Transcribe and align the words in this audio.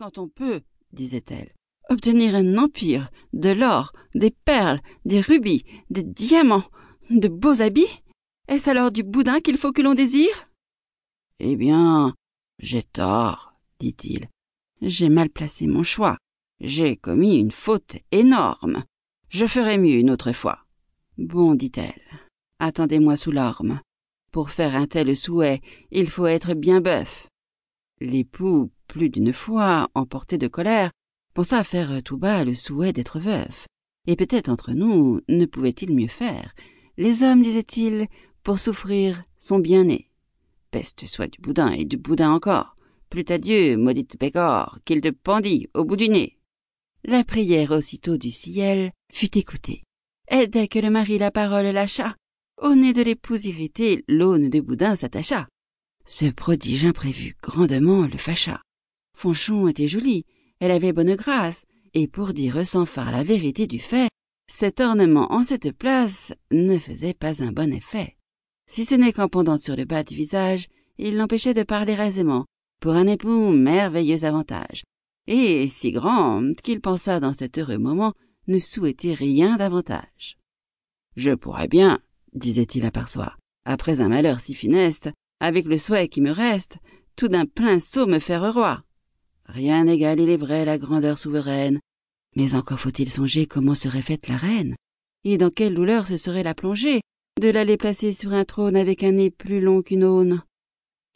quand 0.00 0.16
on 0.16 0.28
peut, 0.30 0.62
disait-elle, 0.94 1.52
obtenir 1.90 2.34
un 2.34 2.56
empire, 2.56 3.10
de 3.34 3.50
l'or, 3.50 3.92
des 4.14 4.30
perles, 4.30 4.80
des 5.04 5.20
rubis, 5.20 5.66
des 5.90 6.02
diamants, 6.02 6.64
de 7.10 7.28
beaux 7.28 7.60
habits, 7.60 8.02
est-ce 8.48 8.70
alors 8.70 8.92
du 8.92 9.02
boudin 9.02 9.40
qu'il 9.40 9.58
faut 9.58 9.72
que 9.72 9.82
l'on 9.82 9.92
désire? 9.92 10.48
Eh 11.38 11.54
bien, 11.54 12.14
j'ai 12.58 12.82
tort, 12.82 13.52
dit-il. 13.78 14.28
J'ai 14.80 15.10
mal 15.10 15.28
placé 15.28 15.66
mon 15.66 15.82
choix. 15.82 16.16
J'ai 16.60 16.96
commis 16.96 17.36
une 17.36 17.52
faute 17.52 17.98
énorme. 18.10 18.84
Je 19.28 19.46
ferai 19.46 19.76
mieux 19.76 19.96
une 19.96 20.10
autre 20.10 20.32
fois. 20.32 20.64
Bon, 21.18 21.54
dit-elle, 21.54 22.00
attendez-moi 22.58 23.16
sous 23.16 23.32
l'orme. 23.32 23.82
Pour 24.32 24.48
faire 24.48 24.76
un 24.76 24.86
tel 24.86 25.14
souhait, 25.14 25.60
il 25.90 26.08
faut 26.08 26.26
être 26.26 26.54
bien 26.54 26.80
bœuf. 26.80 27.28
L'époux, 28.00 28.70
plus 28.90 29.08
d'une 29.08 29.32
fois, 29.32 29.88
emporté 29.94 30.36
de 30.36 30.48
colère, 30.48 30.90
pensa 31.32 31.62
faire 31.62 32.02
tout 32.02 32.18
bas 32.18 32.44
le 32.44 32.56
souhait 32.56 32.92
d'être 32.92 33.20
veuf. 33.20 33.68
Et 34.08 34.16
peut-être 34.16 34.48
entre 34.48 34.72
nous 34.72 35.20
ne 35.28 35.46
pouvait-il 35.46 35.94
mieux 35.94 36.08
faire? 36.08 36.52
Les 36.96 37.22
hommes, 37.22 37.40
disait-il, 37.40 38.08
pour 38.42 38.58
souffrir, 38.58 39.22
sont 39.38 39.60
bien 39.60 39.84
nés. 39.84 40.10
Peste 40.72 41.06
soit 41.06 41.28
du 41.28 41.40
boudin 41.40 41.70
et 41.70 41.84
du 41.84 41.98
boudin 41.98 42.32
encore. 42.32 42.76
Plût 43.10 43.24
à 43.28 43.38
Dieu, 43.38 43.76
maudite 43.76 44.18
Pégor, 44.18 44.80
qu'il 44.84 45.00
te 45.00 45.10
pendit 45.10 45.68
au 45.72 45.84
bout 45.84 45.96
du 45.96 46.08
nez. 46.08 46.36
La 47.04 47.22
prière 47.22 47.70
aussitôt 47.70 48.16
du 48.16 48.32
ciel 48.32 48.90
fut 49.12 49.38
écoutée. 49.38 49.84
Et 50.28 50.48
dès 50.48 50.66
que 50.66 50.80
le 50.80 50.90
mari 50.90 51.16
la 51.18 51.30
parole 51.30 51.66
lâcha, 51.66 52.16
au 52.60 52.74
nez 52.74 52.92
de 52.92 53.02
l'épouse 53.02 53.46
irritée, 53.46 54.04
l'aune 54.08 54.48
de 54.48 54.60
boudin 54.60 54.96
s'attacha. 54.96 55.46
Ce 56.06 56.26
prodige 56.26 56.86
imprévu 56.86 57.36
grandement 57.40 58.02
le 58.08 58.18
fâcha. 58.18 58.60
Fonchon 59.20 59.68
était 59.68 59.86
jolie, 59.86 60.24
elle 60.60 60.70
avait 60.70 60.94
bonne 60.94 61.14
grâce, 61.14 61.66
et 61.92 62.08
pour 62.08 62.32
dire 62.32 62.66
sans 62.66 62.86
phare 62.86 63.12
la 63.12 63.22
vérité 63.22 63.66
du 63.66 63.78
fait, 63.78 64.08
cet 64.50 64.80
ornement 64.80 65.30
en 65.30 65.42
cette 65.42 65.72
place 65.72 66.32
ne 66.50 66.78
faisait 66.78 67.12
pas 67.12 67.42
un 67.42 67.52
bon 67.52 67.70
effet. 67.70 68.16
Si 68.66 68.86
ce 68.86 68.94
n'est 68.94 69.12
qu'en 69.12 69.28
pendant 69.28 69.58
sur 69.58 69.76
le 69.76 69.84
bas 69.84 70.04
du 70.04 70.14
visage, 70.14 70.68
il 70.96 71.18
l'empêchait 71.18 71.52
de 71.52 71.64
parler 71.64 71.92
aisément, 72.00 72.46
pour 72.80 72.92
un 72.92 73.06
époux 73.06 73.50
merveilleux 73.50 74.24
avantage, 74.24 74.84
et 75.26 75.68
si 75.68 75.92
grand 75.92 76.58
qu'il 76.62 76.80
pensa 76.80 77.20
dans 77.20 77.34
cet 77.34 77.58
heureux 77.58 77.76
moment 77.76 78.14
ne 78.48 78.58
souhaiter 78.58 79.12
rien 79.12 79.58
davantage. 79.58 80.38
Je 81.16 81.32
pourrais 81.32 81.68
bien, 81.68 81.98
disait-il 82.32 82.86
à 82.86 82.90
part 82.90 83.10
soi, 83.10 83.36
après 83.66 84.00
un 84.00 84.08
malheur 84.08 84.40
si 84.40 84.54
funeste, 84.54 85.10
avec 85.40 85.66
le 85.66 85.76
souhait 85.76 86.08
qui 86.08 86.22
me 86.22 86.30
reste, 86.30 86.78
tout 87.16 87.28
d'un 87.28 87.44
plein 87.44 87.80
saut 87.80 88.06
me 88.06 88.18
faire 88.18 88.54
roi. 88.54 88.82
Rien 89.52 89.84
n'égale, 89.84 90.20
il 90.20 90.30
est 90.30 90.36
vrai, 90.36 90.64
la 90.64 90.78
grandeur 90.78 91.18
souveraine. 91.18 91.80
Mais 92.36 92.54
encore 92.54 92.78
faut-il 92.78 93.10
songer 93.10 93.46
comment 93.46 93.74
serait 93.74 94.02
faite 94.02 94.28
la 94.28 94.36
reine, 94.36 94.76
et 95.24 95.38
dans 95.38 95.50
quelle 95.50 95.74
douleur 95.74 96.06
ce 96.06 96.16
serait 96.16 96.44
la 96.44 96.54
plongée, 96.54 97.00
de 97.40 97.48
l'aller 97.48 97.76
placer 97.76 98.12
sur 98.12 98.32
un 98.32 98.44
trône 98.44 98.76
avec 98.76 99.02
un 99.02 99.12
nez 99.12 99.30
plus 99.30 99.60
long 99.60 99.82
qu'une 99.82 100.04
aune. 100.04 100.42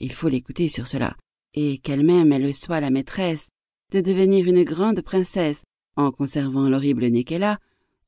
Il 0.00 0.12
faut 0.12 0.28
l'écouter 0.28 0.68
sur 0.68 0.88
cela, 0.88 1.16
et 1.54 1.78
qu'elle-même 1.78 2.32
elle 2.32 2.52
soit 2.52 2.80
la 2.80 2.90
maîtresse, 2.90 3.48
de 3.92 4.00
devenir 4.00 4.48
une 4.48 4.64
grande 4.64 5.02
princesse, 5.02 5.62
en 5.96 6.10
conservant 6.10 6.68
l'horrible 6.68 7.06
nez 7.06 7.22
qu'elle 7.22 7.44
a, 7.44 7.60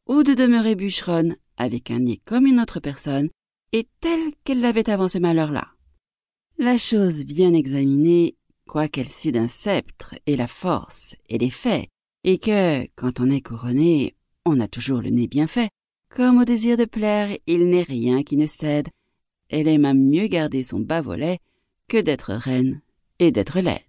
ou 0.08 0.24
de 0.24 0.34
demeurer 0.34 0.74
bûcheronne, 0.74 1.36
avec 1.56 1.92
un 1.92 2.00
nez 2.00 2.20
comme 2.24 2.46
une 2.46 2.60
autre 2.60 2.80
personne, 2.80 3.28
et 3.72 3.86
telle 4.00 4.32
qu'elle 4.42 4.60
l'avait 4.60 4.90
avant 4.90 5.08
ce 5.08 5.18
malheur-là. 5.18 5.68
La 6.58 6.78
chose 6.78 7.24
bien 7.24 7.52
examinée, 7.52 8.34
quoiqu'elle 8.66 9.08
sût 9.08 9.32
d'un 9.32 9.48
sceptre 9.48 10.14
et 10.26 10.36
la 10.36 10.46
force 10.46 11.16
et 11.28 11.38
les 11.38 11.50
faits, 11.50 11.88
et 12.24 12.38
que, 12.38 12.86
quand 12.96 13.20
on 13.20 13.30
est 13.30 13.40
couronné, 13.40 14.14
on 14.44 14.60
a 14.60 14.68
toujours 14.68 15.00
le 15.00 15.10
nez 15.10 15.28
bien 15.28 15.46
fait, 15.46 15.70
comme 16.08 16.38
au 16.38 16.44
désir 16.44 16.76
de 16.76 16.84
plaire, 16.84 17.36
il 17.46 17.68
n'est 17.68 17.82
rien 17.82 18.22
qui 18.22 18.36
ne 18.36 18.46
cède, 18.46 18.88
elle 19.48 19.68
aime 19.68 19.84
à 19.84 19.94
mieux 19.94 20.26
garder 20.26 20.64
son 20.64 20.80
bas 20.80 21.00
volet 21.00 21.38
que 21.88 22.00
d'être 22.00 22.32
reine 22.32 22.80
et 23.18 23.30
d'être 23.30 23.60
laide. 23.60 23.80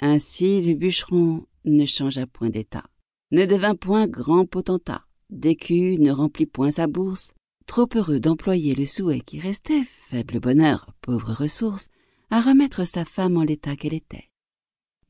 Ainsi 0.00 0.60
le 0.62 0.74
bûcheron 0.74 1.46
ne 1.64 1.86
changea 1.86 2.26
point 2.26 2.50
d'état, 2.50 2.84
ne 3.30 3.46
devint 3.46 3.74
point 3.74 4.06
grand 4.06 4.44
potentat, 4.44 5.04
d'écu 5.30 5.96
ne 5.98 6.10
remplit 6.10 6.46
point 6.46 6.70
sa 6.70 6.86
bourse, 6.86 7.32
trop 7.66 7.88
heureux 7.94 8.20
d'employer 8.20 8.74
le 8.74 8.86
souhait 8.86 9.20
qui 9.20 9.40
restait, 9.40 9.82
faible 9.84 10.40
bonheur, 10.40 10.92
pauvre 11.00 11.32
ressource, 11.32 11.88
à 12.30 12.40
remettre 12.40 12.84
sa 12.84 13.04
femme 13.04 13.36
en 13.36 13.42
l'état 13.42 13.76
qu'elle 13.76 13.94
était. 13.94 14.30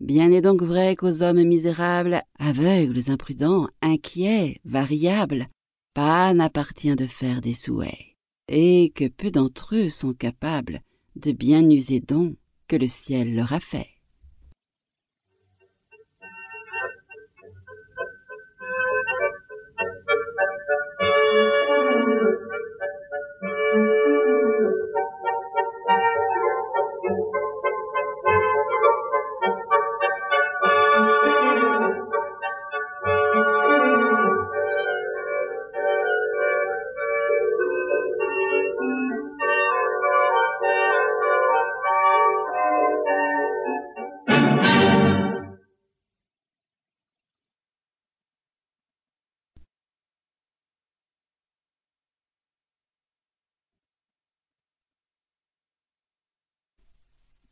Bien 0.00 0.30
est 0.30 0.42
donc 0.42 0.62
vrai 0.62 0.94
qu'aux 0.94 1.22
hommes 1.22 1.42
misérables, 1.42 2.22
aveugles, 2.38 3.10
imprudents, 3.10 3.68
inquiets, 3.80 4.60
variables, 4.64 5.48
pas 5.94 6.34
n'appartient 6.34 6.94
de 6.94 7.06
faire 7.06 7.40
des 7.40 7.54
souhaits, 7.54 8.14
et 8.48 8.92
que 8.94 9.08
peu 9.08 9.30
d'entre 9.30 9.74
eux 9.76 9.88
sont 9.88 10.12
capables 10.12 10.82
de 11.16 11.32
bien 11.32 11.68
user 11.70 12.00
dons 12.00 12.36
que 12.68 12.76
le 12.76 12.88
ciel 12.88 13.34
leur 13.34 13.54
a 13.54 13.60
faits. 13.60 13.95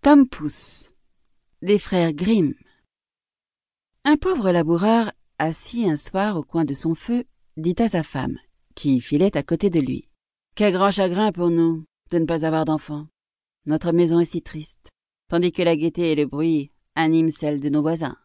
Tom 0.05 0.29
Pouce 0.29 0.93
des 1.63 1.79
frères 1.79 2.13
Grimm 2.13 2.53
Un 4.05 4.19
pauvre 4.19 4.53
laboureur, 4.53 5.11
assis 5.39 5.89
un 5.89 5.97
soir 5.97 6.37
au 6.37 6.43
coin 6.43 6.67
de 6.67 6.75
son 6.75 6.95
feu, 6.95 7.25
dit 7.57 7.75
à 7.79 7.89
sa 7.89 8.03
femme, 8.03 8.37
qui 8.75 9.01
filait 9.01 9.35
à 9.35 9.43
côté 9.43 9.71
de 9.71 9.81
lui. 9.81 10.11
Quel 10.57 10.75
grand 10.75 10.91
chagrin 10.91 11.33
pour 11.33 11.49
nous 11.49 11.87
de 12.11 12.19
ne 12.19 12.27
pas 12.27 12.45
avoir 12.45 12.67
d'enfants. 12.67 13.07
Notre 13.65 13.93
maison 13.93 14.21
est 14.21 14.27
si 14.27 14.43
triste, 14.43 14.91
tandis 15.31 15.53
que 15.53 15.63
la 15.63 15.75
gaieté 15.75 16.13
et 16.13 16.17
le 16.17 16.27
bruit 16.27 16.71
animent 16.97 17.31
celle 17.31 17.59
de 17.59 17.71
nos 17.71 17.81
voisins. 17.81 18.19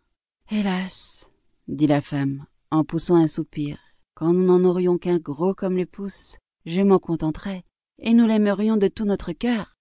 Hélas, 0.51 1.29
dit 1.69 1.87
la 1.87 2.01
femme, 2.01 2.45
en 2.71 2.83
poussant 2.83 3.15
un 3.15 3.27
soupir, 3.27 3.79
quand 4.15 4.33
nous 4.33 4.43
n'en 4.43 4.65
aurions 4.65 4.97
qu'un 4.97 5.17
gros 5.17 5.53
comme 5.53 5.77
le 5.77 5.85
pouce, 5.85 6.35
je 6.65 6.81
m'en 6.81 6.99
contenterais, 6.99 7.63
et 7.99 8.13
nous 8.13 8.27
l'aimerions 8.27 8.75
de 8.75 8.89
tout 8.89 9.05
notre 9.05 9.31
cœur. 9.31 9.77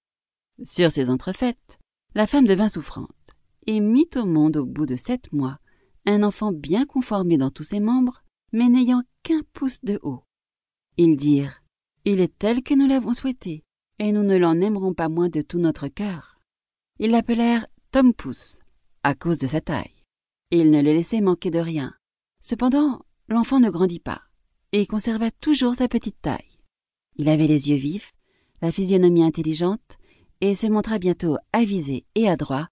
Sur 0.62 0.92
ces 0.92 1.10
entrefaites, 1.10 1.80
la 2.18 2.26
femme 2.26 2.48
devint 2.48 2.68
souffrante, 2.68 3.36
et 3.68 3.78
mit 3.78 4.08
au 4.16 4.26
monde 4.26 4.56
au 4.56 4.66
bout 4.66 4.86
de 4.86 4.96
sept 4.96 5.32
mois 5.32 5.58
un 6.04 6.24
enfant 6.24 6.50
bien 6.50 6.84
conformé 6.84 7.38
dans 7.38 7.52
tous 7.52 7.62
ses 7.62 7.78
membres, 7.78 8.24
mais 8.50 8.68
n'ayant 8.68 9.04
qu'un 9.22 9.42
pouce 9.52 9.78
de 9.84 10.00
haut. 10.02 10.24
Ils 10.96 11.16
dirent 11.16 11.62
Il 12.04 12.18
est 12.20 12.36
tel 12.36 12.64
que 12.64 12.74
nous 12.74 12.88
l'avons 12.88 13.12
souhaité, 13.12 13.62
et 14.00 14.10
nous 14.10 14.24
ne 14.24 14.36
l'en 14.36 14.60
aimerons 14.60 14.94
pas 14.94 15.08
moins 15.08 15.28
de 15.28 15.42
tout 15.42 15.60
notre 15.60 15.86
cœur. 15.86 16.40
Ils 16.98 17.12
l'appelèrent 17.12 17.66
Tom 17.92 18.12
Pouce, 18.12 18.58
à 19.04 19.14
cause 19.14 19.38
de 19.38 19.46
sa 19.46 19.60
taille. 19.60 19.94
Ils 20.50 20.72
ne 20.72 20.82
le 20.82 20.90
laissaient 20.90 21.20
manquer 21.20 21.52
de 21.52 21.60
rien. 21.60 21.94
Cependant, 22.40 23.04
l'enfant 23.28 23.60
ne 23.60 23.70
grandit 23.70 24.00
pas, 24.00 24.22
et 24.72 24.86
conserva 24.86 25.30
toujours 25.30 25.76
sa 25.76 25.86
petite 25.86 26.20
taille. 26.20 26.58
Il 27.14 27.28
avait 27.28 27.46
les 27.46 27.68
yeux 27.68 27.76
vifs, 27.76 28.12
la 28.60 28.72
physionomie 28.72 29.22
intelligente, 29.22 29.98
et 30.40 30.54
se 30.54 30.66
montra 30.66 30.98
bientôt 30.98 31.36
avisé 31.52 32.04
et 32.14 32.28
adroit, 32.28 32.68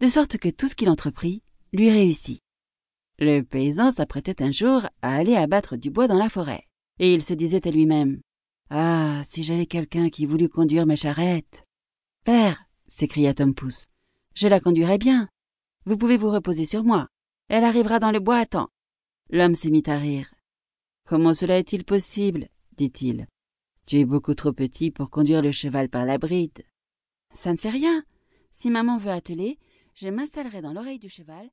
de 0.00 0.08
sorte 0.08 0.38
que 0.38 0.48
tout 0.48 0.68
ce 0.68 0.74
qu'il 0.74 0.88
entreprit 0.88 1.42
lui 1.72 1.90
réussit. 1.90 2.40
Le 3.18 3.42
paysan 3.42 3.90
s'apprêtait 3.90 4.42
un 4.42 4.50
jour 4.50 4.82
à 5.02 5.14
aller 5.16 5.36
abattre 5.36 5.76
du 5.76 5.90
bois 5.90 6.08
dans 6.08 6.16
la 6.16 6.28
forêt, 6.28 6.66
et 6.98 7.12
il 7.12 7.22
se 7.22 7.34
disait 7.34 7.66
à 7.68 7.70
lui-même 7.70 8.20
Ah, 8.70 9.20
si 9.24 9.42
j'avais 9.42 9.66
quelqu'un 9.66 10.08
qui 10.08 10.26
voulût 10.26 10.48
conduire 10.48 10.86
ma 10.86 10.96
charrette 10.96 11.64
Père, 12.24 12.64
s'écria 12.86 13.34
Tom 13.34 13.54
Pouce, 13.54 13.86
je 14.34 14.48
la 14.48 14.60
conduirai 14.60 14.98
bien. 14.98 15.28
Vous 15.86 15.96
pouvez 15.96 16.16
vous 16.16 16.30
reposer 16.30 16.64
sur 16.64 16.84
moi. 16.84 17.08
Elle 17.48 17.64
arrivera 17.64 17.98
dans 17.98 18.12
le 18.12 18.20
bois 18.20 18.38
à 18.38 18.46
temps. 18.46 18.68
L'homme 19.28 19.54
se 19.54 19.68
mit 19.68 19.82
à 19.86 19.98
rire. 19.98 20.32
Comment 21.06 21.34
cela 21.34 21.58
est-il 21.58 21.84
possible? 21.84 22.48
dit-il. 22.76 23.26
Tu 23.86 23.98
es 23.98 24.04
beaucoup 24.04 24.34
trop 24.34 24.52
petit 24.52 24.90
pour 24.90 25.10
conduire 25.10 25.42
le 25.42 25.52
cheval 25.52 25.88
par 25.88 26.06
la 26.06 26.16
bride. 26.16 26.62
Ça 27.32 27.52
ne 27.52 27.56
fait 27.56 27.70
rien. 27.70 28.04
Si 28.52 28.70
maman 28.70 28.98
veut 28.98 29.10
atteler, 29.10 29.58
je 29.94 30.08
m'installerai 30.08 30.62
dans 30.62 30.72
l'oreille 30.72 30.98
du 30.98 31.08
cheval 31.08 31.50